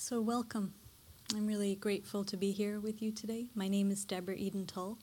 [0.00, 0.74] So, welcome.
[1.34, 3.48] I'm really grateful to be here with you today.
[3.56, 4.96] My name is Deborah Eden Tull,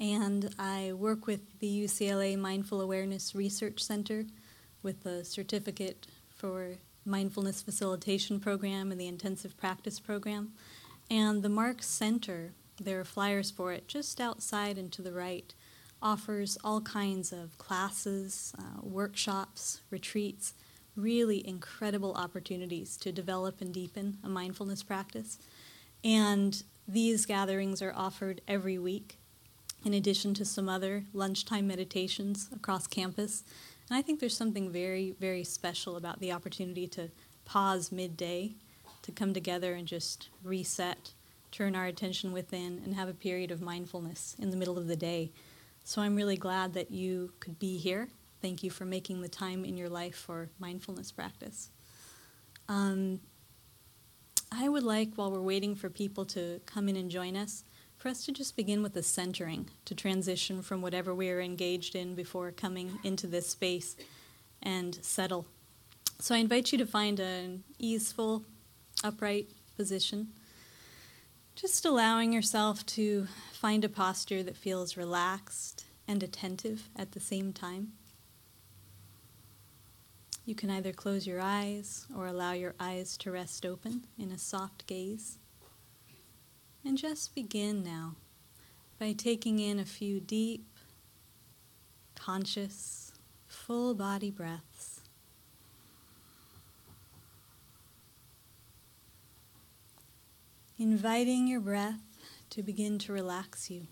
[0.00, 4.24] and I work with the UCLA Mindful Awareness Research Center
[4.82, 6.72] with the certificate for
[7.04, 10.54] mindfulness facilitation program and the intensive practice program.
[11.08, 12.52] And the MARC Center,
[12.82, 15.54] there are flyers for it just outside and to the right,
[16.02, 20.54] offers all kinds of classes, uh, workshops, retreats,
[20.96, 25.38] really incredible opportunities to develop and deepen a mindfulness practice.
[26.04, 29.18] And these gatherings are offered every week,
[29.84, 33.44] in addition to some other lunchtime meditations across campus.
[33.88, 37.10] And I think there's something very, very special about the opportunity to
[37.44, 38.54] pause midday,
[39.02, 41.12] to come together and just reset,
[41.50, 44.96] turn our attention within, and have a period of mindfulness in the middle of the
[44.96, 45.30] day.
[45.84, 48.08] So I'm really glad that you could be here
[48.42, 51.70] Thank you for making the time in your life for mindfulness practice.
[52.68, 53.20] Um,
[54.50, 57.62] I would like, while we're waiting for people to come in and join us,
[57.96, 61.94] for us to just begin with a centering to transition from whatever we are engaged
[61.94, 63.94] in before coming into this space
[64.60, 65.46] and settle.
[66.18, 68.42] So I invite you to find an easeful,
[69.04, 70.32] upright position.
[71.54, 77.52] Just allowing yourself to find a posture that feels relaxed and attentive at the same
[77.52, 77.92] time.
[80.44, 84.38] You can either close your eyes or allow your eyes to rest open in a
[84.38, 85.38] soft gaze.
[86.84, 88.16] And just begin now
[88.98, 90.66] by taking in a few deep,
[92.16, 93.12] conscious,
[93.46, 95.00] full body breaths.
[100.76, 102.00] Inviting your breath
[102.50, 103.86] to begin to relax you.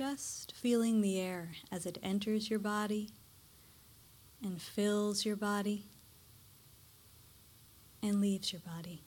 [0.00, 3.10] Just feeling the air as it enters your body
[4.42, 5.84] and fills your body
[8.02, 9.02] and leaves your body.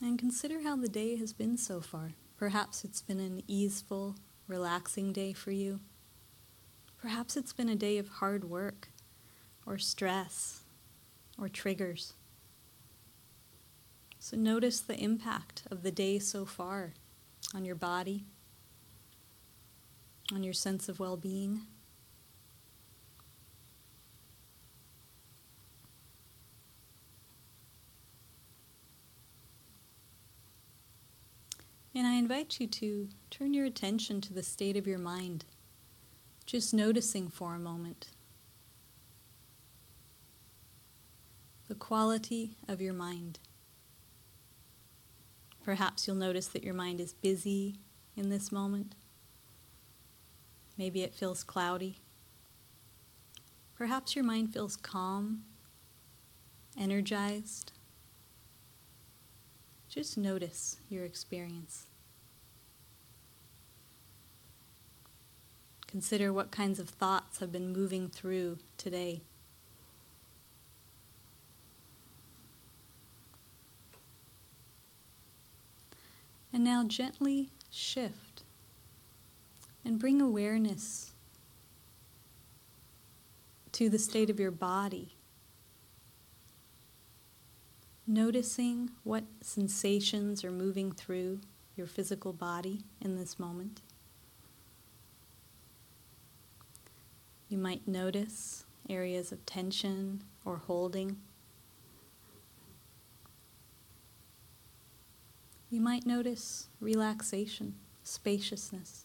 [0.00, 2.12] And consider how the day has been so far.
[2.38, 5.80] Perhaps it's been an easeful, relaxing day for you.
[6.96, 8.88] Perhaps it's been a day of hard work,
[9.66, 10.62] or stress,
[11.38, 12.14] or triggers.
[14.28, 16.92] So notice the impact of the day so far
[17.54, 18.26] on your body,
[20.30, 21.62] on your sense of well being.
[31.94, 35.46] And I invite you to turn your attention to the state of your mind,
[36.44, 38.08] just noticing for a moment
[41.66, 43.38] the quality of your mind.
[45.68, 47.76] Perhaps you'll notice that your mind is busy
[48.16, 48.94] in this moment.
[50.78, 51.98] Maybe it feels cloudy.
[53.76, 55.44] Perhaps your mind feels calm,
[56.80, 57.72] energized.
[59.90, 61.84] Just notice your experience.
[65.86, 69.20] Consider what kinds of thoughts have been moving through today.
[76.58, 78.42] And now gently shift
[79.84, 81.12] and bring awareness
[83.70, 85.14] to the state of your body.
[88.08, 91.42] Noticing what sensations are moving through
[91.76, 93.80] your physical body in this moment.
[97.48, 101.18] You might notice areas of tension or holding.
[105.70, 109.04] You might notice relaxation, spaciousness.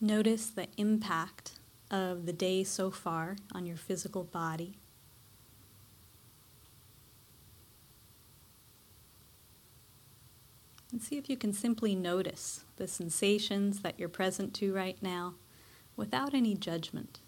[0.00, 1.52] Notice the impact
[1.90, 4.78] of the day so far on your physical body.
[10.90, 15.34] And see if you can simply notice the sensations that you're present to right now
[15.96, 17.20] without any judgment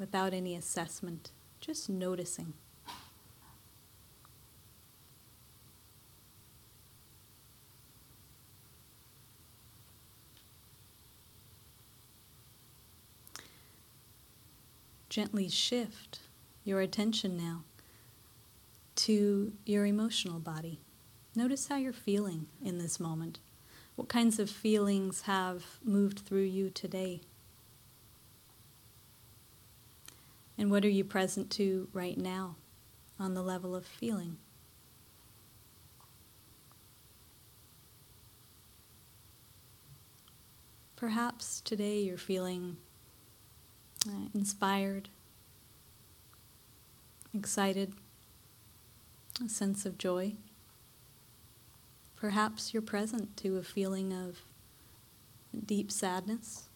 [0.00, 1.30] without any assessment,
[1.60, 2.54] just noticing.
[15.10, 16.20] Gently shift
[16.64, 17.64] your attention now
[18.94, 20.78] to your emotional body.
[21.34, 23.40] Notice how you're feeling in this moment.
[23.96, 27.22] What kinds of feelings have moved through you today?
[30.60, 32.56] And what are you present to right now
[33.18, 34.36] on the level of feeling?
[40.96, 42.76] Perhaps today you're feeling
[44.06, 45.08] uh, inspired,
[47.34, 47.94] excited,
[49.42, 50.34] a sense of joy.
[52.16, 54.40] Perhaps you're present to a feeling of
[55.64, 56.69] deep sadness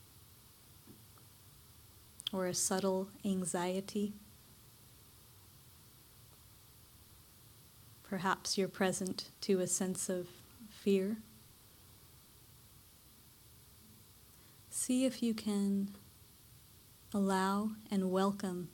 [2.34, 4.12] or a subtle anxiety.
[8.02, 10.26] Perhaps you're present to a sense of
[10.69, 11.19] fear.
[14.69, 15.90] See if you can
[17.14, 18.69] allow and welcome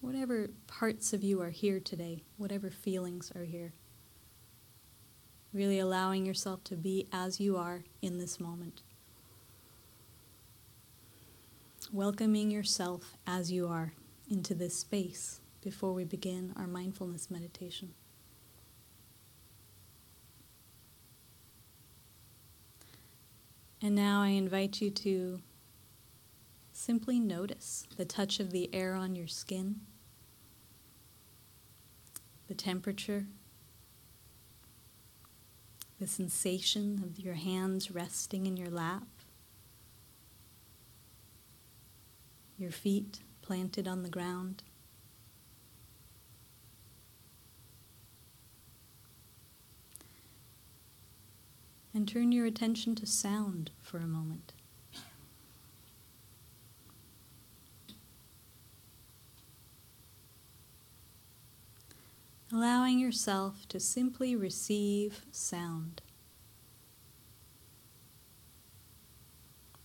[0.00, 3.74] whatever parts of you are here today, whatever feelings are here.
[5.52, 8.80] Really allowing yourself to be as you are in this moment.
[11.92, 13.94] Welcoming yourself as you are
[14.30, 17.94] into this space before we begin our mindfulness meditation.
[23.82, 25.40] And now I invite you to
[26.70, 29.80] simply notice the touch of the air on your skin,
[32.46, 33.26] the temperature,
[35.98, 39.08] the sensation of your hands resting in your lap,
[42.60, 44.62] your feet planted on the ground.
[51.92, 54.52] and turn your attention to sound for a moment.
[62.52, 66.02] Allowing yourself to simply receive sound.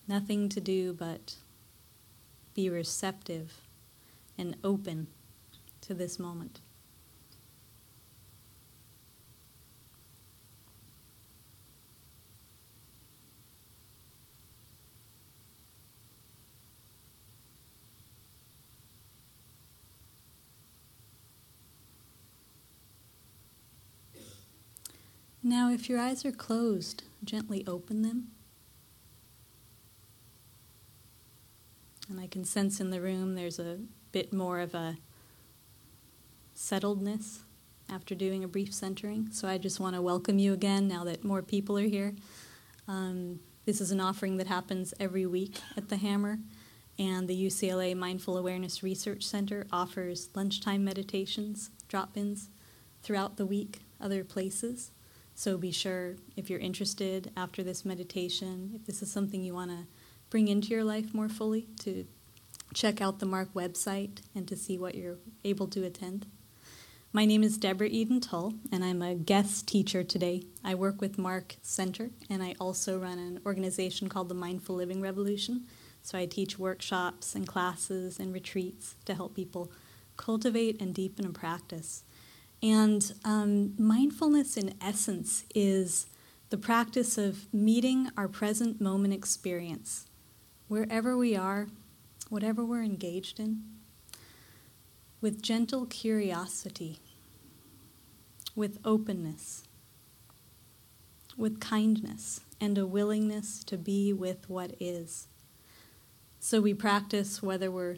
[0.07, 1.35] Nothing to do but
[2.55, 3.53] be receptive
[4.37, 5.07] and open
[5.81, 6.61] to this moment.
[25.43, 28.31] Now, if your eyes are closed, gently open them.
[32.09, 33.79] And I can sense in the room there's a
[34.11, 34.97] bit more of a
[36.55, 37.39] settledness
[37.89, 39.29] after doing a brief centering.
[39.31, 42.15] So I just want to welcome you again now that more people are here.
[42.87, 46.39] Um, this is an offering that happens every week at the Hammer,
[46.97, 52.49] and the UCLA Mindful Awareness Research Center offers lunchtime meditations, drop ins
[53.01, 54.91] throughout the week, other places.
[55.33, 59.71] So be sure if you're interested after this meditation, if this is something you want
[59.71, 59.87] to
[60.35, 62.05] bring into your life more fully, to
[62.73, 65.15] check out the MARC website and to see what you're
[65.45, 66.25] able to attend.
[67.13, 70.43] My name is Deborah Eden Tull, and I'm a guest teacher today.
[70.61, 74.99] I work with MARC Center, and I also run an organization called the Mindful Living
[74.99, 75.67] Revolution.
[76.03, 79.71] So I teach workshops and classes and retreats to help people
[80.17, 82.03] cultivate and deepen a practice
[82.61, 86.07] and um, mindfulness, in essence, is
[86.49, 90.07] the practice of meeting our present moment experience,
[90.67, 91.67] wherever we are,
[92.29, 93.63] whatever we're engaged in,
[95.21, 96.99] with gentle curiosity,
[98.55, 99.63] with openness,
[101.37, 105.27] with kindness, and a willingness to be with what is.
[106.39, 107.97] So we practice whether we're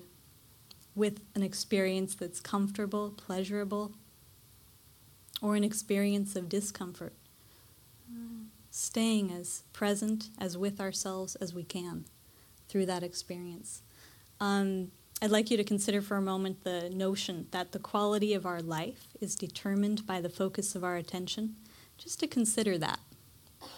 [0.95, 3.91] with an experience that's comfortable, pleasurable,
[5.41, 7.13] or an experience of discomfort.
[8.11, 8.45] Mm.
[8.71, 12.05] Staying as present, as with ourselves as we can
[12.67, 13.81] through that experience.
[14.39, 18.45] Um, I'd like you to consider for a moment the notion that the quality of
[18.45, 21.55] our life is determined by the focus of our attention.
[21.97, 22.99] Just to consider that,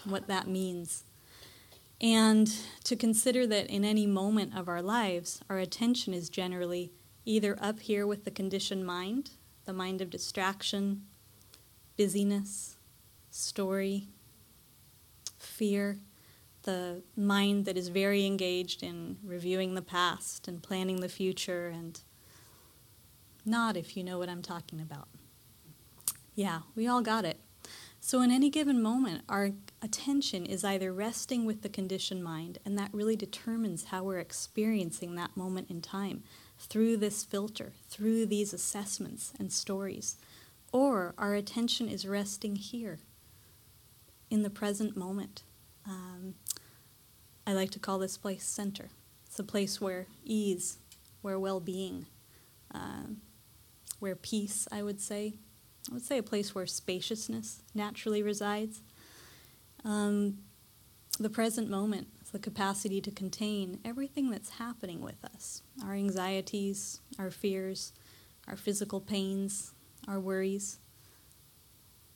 [0.04, 1.04] what that means.
[2.00, 2.52] And
[2.84, 6.92] to consider that in any moment of our lives, our attention is generally
[7.24, 9.30] either up here with the conditioned mind,
[9.64, 11.02] the mind of distraction,
[11.96, 12.76] busyness,
[13.30, 14.08] story,
[15.38, 15.98] fear,
[16.62, 22.00] the mind that is very engaged in reviewing the past and planning the future, and
[23.44, 25.08] not if you know what I'm talking about.
[26.34, 27.40] Yeah, we all got it.
[28.02, 29.50] So, in any given moment, our
[29.82, 35.16] attention is either resting with the conditioned mind, and that really determines how we're experiencing
[35.16, 36.22] that moment in time
[36.58, 40.16] through this filter, through these assessments and stories
[40.72, 43.00] or our attention is resting here
[44.30, 45.42] in the present moment.
[45.86, 46.34] Um,
[47.46, 48.90] I like to call this place center.
[49.26, 50.78] It's a place where ease
[51.22, 52.06] where well being,
[52.74, 53.04] uh,
[53.98, 55.34] where peace, I would say,
[55.90, 58.80] I would say a place where spaciousness naturally resides.
[59.84, 60.38] Um,
[61.18, 67.30] the present moment, the capacity to contain everything that's happening with us our anxieties, our
[67.30, 67.92] fears,
[68.46, 69.72] our physical pains,
[70.06, 70.78] our worries.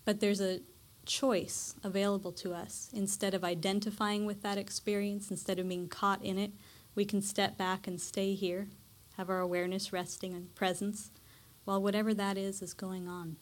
[0.04, 0.60] But there's a
[1.06, 2.90] choice available to us.
[2.92, 6.52] Instead of identifying with that experience, instead of being caught in it,
[6.94, 8.68] we can step back and stay here,
[9.16, 11.10] have our awareness resting in presence,
[11.64, 13.36] while whatever that is is going on.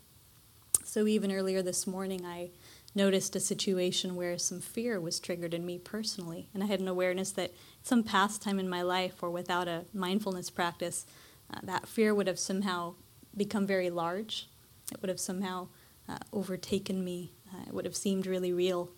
[0.85, 2.50] So, even earlier this morning, I
[2.95, 6.88] noticed a situation where some fear was triggered in me personally, and I had an
[6.88, 7.52] awareness that
[7.83, 11.07] some past time in my life or without a mindfulness practice,
[11.52, 12.95] uh, that fear would have somehow
[13.37, 14.49] become very large.
[14.90, 15.69] It would have somehow
[16.09, 17.33] uh, overtaken me.
[17.53, 18.91] Uh, it would have seemed really real.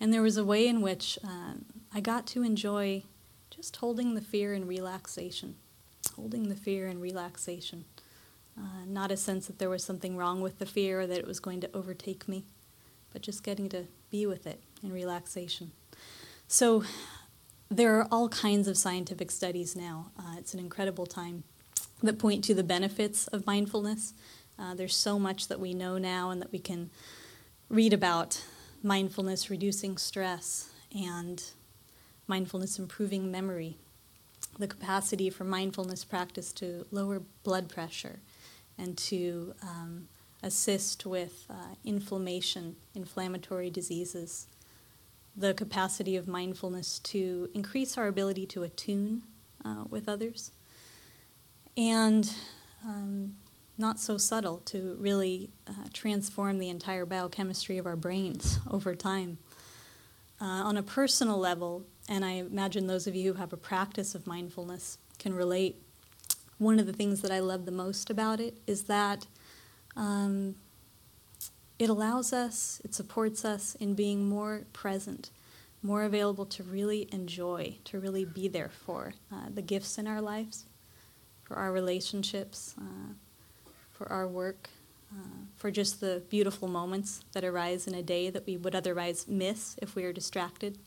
[0.00, 3.02] And there was a way in which um, I got to enjoy
[3.50, 5.56] just holding the fear in relaxation,
[6.14, 7.84] holding the fear in relaxation.
[8.56, 11.26] Uh, not a sense that there was something wrong with the fear or that it
[11.26, 12.44] was going to overtake me,
[13.12, 15.72] but just getting to be with it in relaxation.
[16.46, 16.84] So,
[17.70, 20.10] there are all kinds of scientific studies now.
[20.18, 21.44] Uh, it's an incredible time
[22.02, 24.14] that point to the benefits of mindfulness.
[24.58, 26.90] Uh, there's so much that we know now and that we can
[27.68, 28.42] read about
[28.82, 31.50] mindfulness reducing stress and
[32.26, 33.76] mindfulness improving memory,
[34.58, 38.20] the capacity for mindfulness practice to lower blood pressure
[38.78, 40.08] and to um,
[40.42, 44.46] assist with uh, inflammation, inflammatory diseases,
[45.36, 49.22] the capacity of mindfulness to increase our ability to attune
[49.64, 50.52] uh, with others,
[51.76, 52.32] and
[52.84, 53.34] um,
[53.78, 59.38] not so subtle to really uh, transform the entire biochemistry of our brains over time.
[60.40, 64.14] Uh, on a personal level, and I imagine those of you who have a practice
[64.14, 65.82] of mindfulness can relate
[66.58, 69.26] one of the things that I love the most about it is that
[69.96, 70.56] um,
[71.78, 75.30] it allows us, it supports us in being more present,
[75.82, 80.20] more available to really enjoy, to really be there for uh, the gifts in our
[80.20, 80.66] lives,
[81.44, 83.12] for our relationships, uh,
[83.98, 84.70] for our work,
[85.12, 89.26] uh, for just the beautiful moments that arise in a day that we would otherwise
[89.26, 90.78] miss if we are distracted.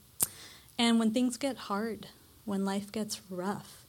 [0.78, 2.08] And when things get hard,
[2.46, 3.86] when life gets rough,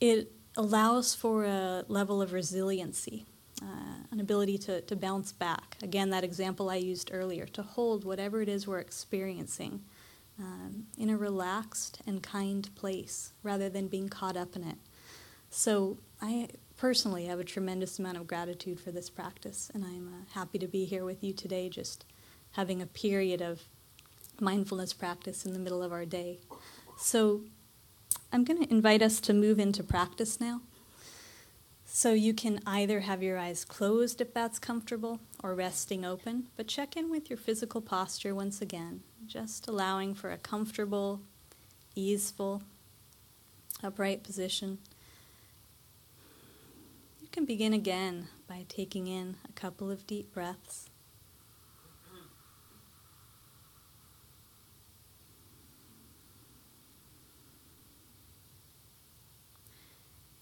[0.00, 3.26] it allows for a level of resiliency,
[3.60, 5.76] uh, an ability to, to bounce back.
[5.82, 9.82] Again, that example I used earlier, to hold whatever it is we're experiencing
[10.40, 14.78] um, in a relaxed and kind place rather than being caught up in it.
[15.50, 16.48] So, I
[16.82, 20.58] personally I have a tremendous amount of gratitude for this practice, and I'm uh, happy
[20.58, 22.04] to be here with you today, just
[22.50, 23.62] having a period of
[24.40, 26.40] mindfulness practice in the middle of our day.
[26.98, 27.42] So,
[28.32, 30.62] I'm going to invite us to move into practice now.
[31.84, 36.66] So you can either have your eyes closed if that's comfortable or resting open, but
[36.66, 41.20] check in with your physical posture once again, just allowing for a comfortable,
[41.94, 42.64] easeful,
[43.84, 44.78] upright position.
[47.32, 50.90] Can begin again by taking in a couple of deep breaths.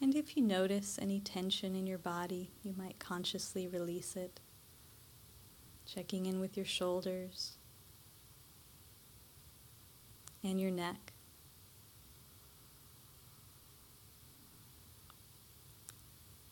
[0.01, 4.41] And if you notice any tension in your body, you might consciously release it.
[5.87, 7.53] Checking in with your shoulders
[10.43, 11.13] and your neck.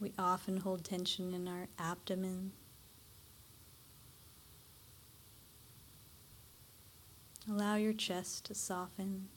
[0.01, 2.53] We often hold tension in our abdomen.
[7.51, 9.29] Allow your chest to soften.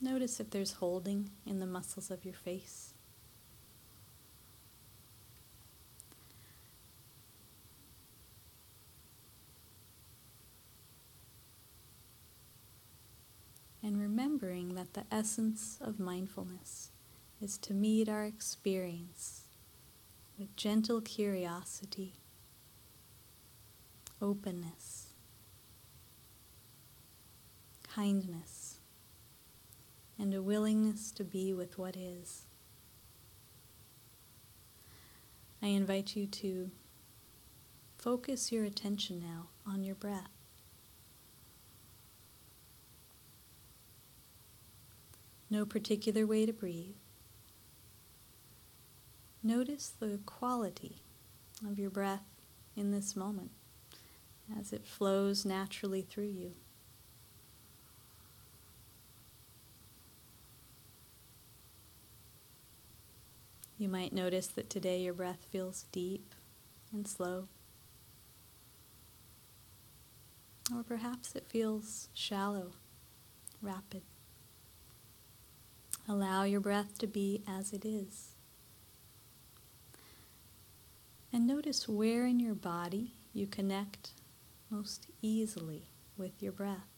[0.00, 2.94] Notice if there's holding in the muscles of your face.
[13.82, 14.00] And
[14.50, 16.90] remembering that the essence of mindfulness
[17.40, 19.44] is to meet our experience
[20.38, 22.14] with gentle curiosity,
[24.20, 25.12] openness,
[27.94, 28.76] kindness
[30.18, 32.42] and a willingness to be with what is.
[35.62, 36.70] I invite you to
[37.98, 40.39] focus your attention now on your breath.
[45.50, 46.94] no particular way to breathe.
[49.42, 51.02] Notice the quality
[51.68, 52.24] of your breath
[52.76, 53.50] in this moment
[54.58, 56.52] as it flows naturally through you.
[63.78, 66.34] You might notice that today your breath feels deep
[66.92, 67.48] and slow.
[70.74, 72.72] Or perhaps it feels shallow,
[73.62, 74.02] rapid.
[76.10, 78.34] Allow your breath to be as it is.
[81.32, 84.10] And notice where in your body you connect
[84.70, 85.84] most easily
[86.16, 86.88] with your breath.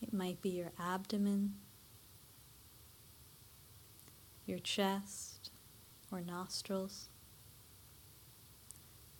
[0.00, 1.56] It might be your abdomen,
[4.46, 5.50] your chest,
[6.10, 7.10] or nostrils.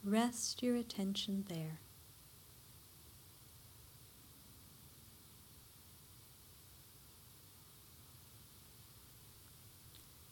[0.03, 1.81] Rest your attention there.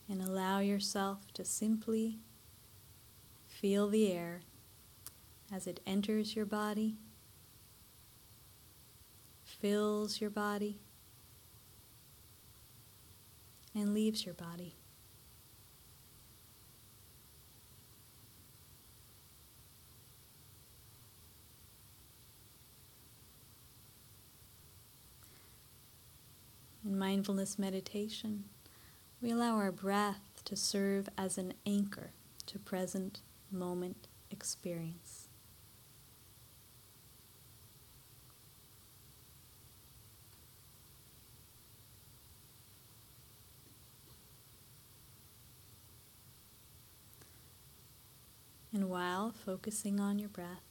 [0.09, 2.17] And allow yourself to simply
[3.47, 4.41] feel the air
[5.53, 6.97] as it enters your body
[9.59, 10.79] fills your body
[13.75, 14.75] and leaves your body.
[26.85, 28.45] In mindfulness meditation,
[29.21, 32.11] we allow our breath to serve as an anchor
[32.45, 33.21] to present
[33.51, 35.27] moment experience.
[48.71, 50.63] And while focusing on your breath,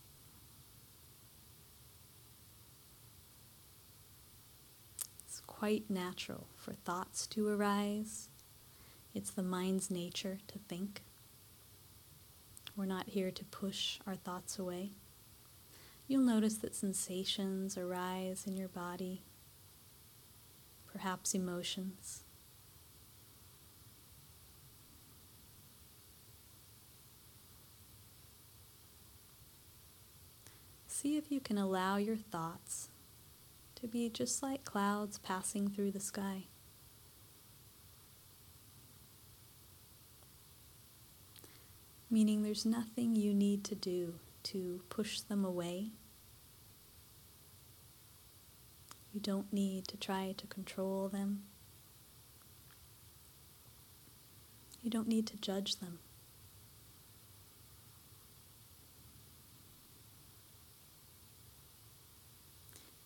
[5.26, 8.28] it's quite natural for thoughts to arise.
[9.18, 11.02] It's the mind's nature to think.
[12.76, 14.92] We're not here to push our thoughts away.
[16.06, 19.22] You'll notice that sensations arise in your body,
[20.86, 22.22] perhaps emotions.
[30.86, 32.88] see if you can allow your thoughts
[33.74, 36.44] to be just like clouds passing through the sky.
[42.10, 45.90] Meaning there's nothing you need to do to push them away.
[49.12, 51.42] You don't need to try to control them.
[54.82, 55.98] You don't need to judge them.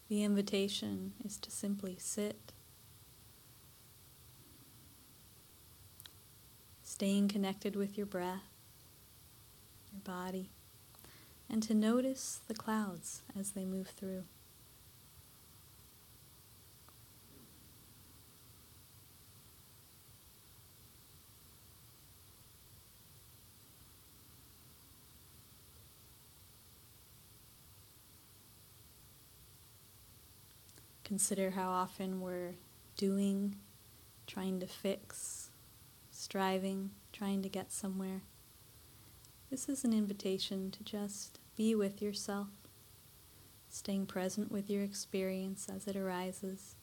[0.09, 2.53] The invitation is to simply sit,
[6.83, 8.52] staying connected with your breath,
[9.93, 10.51] your body,
[11.49, 14.25] and to notice the clouds as they move through.
[31.05, 32.55] Consider how often we're
[32.97, 33.57] doing,
[34.27, 35.51] trying to fix,
[36.11, 38.23] striving, trying to get somewhere.
[39.53, 42.49] This is an invitation to just be with yourself,
[43.69, 46.75] staying present with your experience as it arises.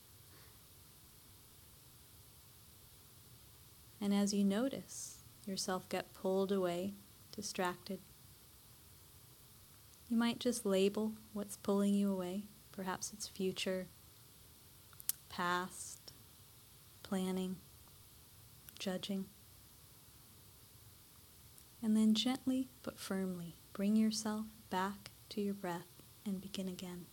[4.00, 6.94] And as you notice yourself get pulled away,
[7.36, 8.02] distracted,
[10.08, 12.44] you might just label what's pulling you away.
[12.72, 13.88] Perhaps it's future
[15.28, 16.14] past,
[17.02, 17.56] planning,
[18.78, 19.26] judging.
[21.82, 25.88] And then gently but firmly bring yourself back to your breath
[26.26, 27.06] and begin again.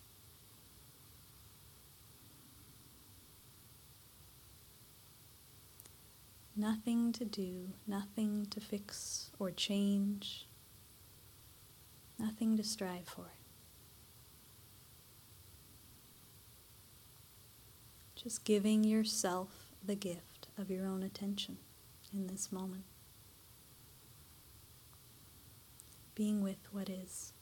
[6.59, 10.47] Nothing to do, nothing to fix or change,
[12.19, 13.33] nothing to strive for.
[18.15, 21.59] Just giving yourself the gift of your own attention
[22.13, 22.85] in this moment.
[26.17, 27.35] Being with what is.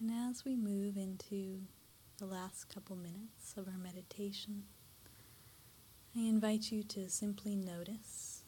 [0.00, 1.60] And as we move into
[2.16, 4.62] the last couple minutes of our meditation,
[6.16, 8.44] I invite you to simply notice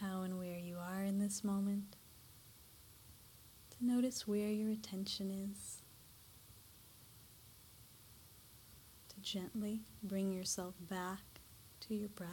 [0.00, 1.96] how and where you are in this moment,
[3.70, 5.80] to notice where your attention is,
[9.08, 11.40] to gently bring yourself back
[11.80, 12.30] to your breath,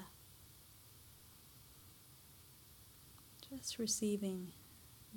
[3.50, 4.52] just receiving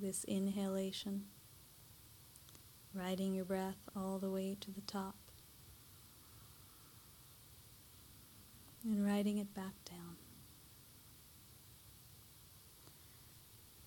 [0.01, 1.25] this inhalation,
[2.95, 5.17] riding your breath all the way to the top.
[8.85, 10.17] and riding it back down.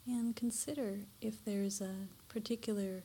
[0.07, 3.03] And consider if there's a particular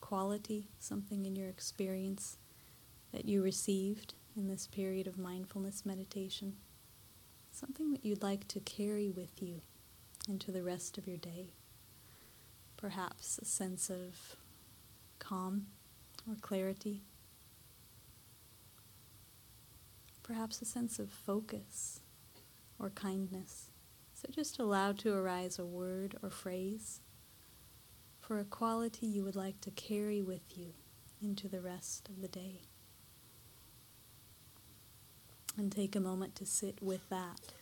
[0.00, 2.38] quality, something in your experience
[3.12, 6.56] that you received in this period of mindfulness meditation,
[7.52, 9.60] something that you'd like to carry with you
[10.28, 11.50] into the rest of your day.
[12.76, 14.36] Perhaps a sense of
[15.26, 15.66] calm
[16.28, 17.02] or clarity
[20.24, 22.00] perhaps a sense of focus
[22.80, 23.70] or kindness.
[24.14, 27.00] So just allow to arise a word or phrase
[28.20, 30.72] for a quality you would like to carry with you
[31.22, 32.62] into the rest of the day.
[35.56, 37.52] And take a moment to sit with that.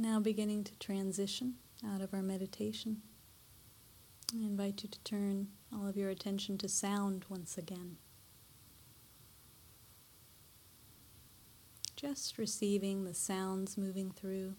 [0.00, 1.54] Now beginning to transition
[1.86, 3.02] out of our meditation.
[4.34, 7.96] I invite you to turn all of your attention to sound once again.
[11.96, 14.54] Just receiving the sounds moving through.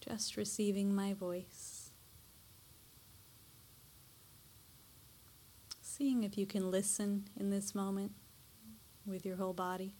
[0.00, 1.90] Just receiving my voice.
[5.82, 8.12] Seeing if you can listen in this moment
[9.04, 9.94] with your whole body.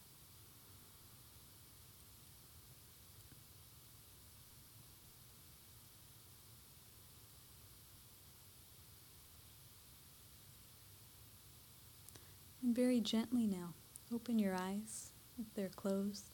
[12.62, 13.74] And very gently now,
[14.12, 16.30] open your eyes if they're closed.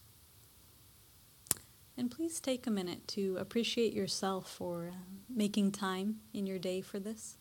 [1.96, 4.96] And please take a minute to appreciate yourself for uh,
[5.28, 7.36] making time in your day for this.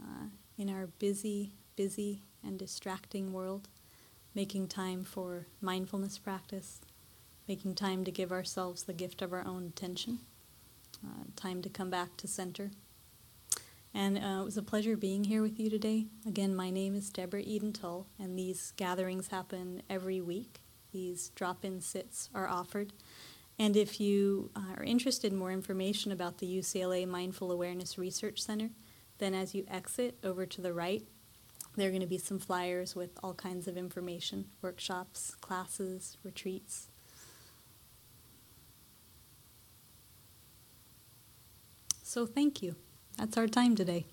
[0.00, 0.26] Uh,
[0.58, 3.68] in our busy, busy, and distracting world,
[4.34, 6.80] making time for mindfulness practice,
[7.48, 10.18] making time to give ourselves the gift of our own attention,
[11.04, 12.70] uh, time to come back to center.
[13.94, 16.06] And uh, it was a pleasure being here with you today.
[16.26, 20.60] Again, my name is Deborah Eden Tull, and these gatherings happen every week.
[20.92, 22.94] These drop in sits are offered.
[23.58, 28.40] And if you uh, are interested in more information about the UCLA Mindful Awareness Research
[28.40, 28.70] Center,
[29.18, 31.02] then as you exit over to the right,
[31.76, 36.88] there are going to be some flyers with all kinds of information workshops, classes, retreats.
[42.02, 42.76] So, thank you.
[43.16, 44.04] That's our time today.